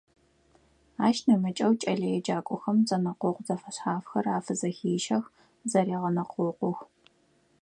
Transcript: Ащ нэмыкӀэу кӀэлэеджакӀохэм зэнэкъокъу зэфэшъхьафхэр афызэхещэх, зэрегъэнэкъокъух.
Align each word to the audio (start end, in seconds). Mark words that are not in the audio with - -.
Ащ 1.05 1.17
нэмыкӀэу 1.27 1.73
кӀэлэеджакӀохэм 1.81 2.77
зэнэкъокъу 2.87 3.45
зэфэшъхьафхэр 3.47 4.25
афызэхещэх, 4.37 5.23
зэрегъэнэкъокъух. 5.71 6.79